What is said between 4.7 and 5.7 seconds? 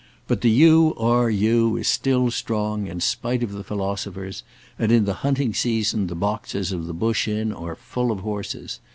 and in the hunting